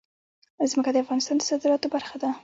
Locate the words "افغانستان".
1.03-1.35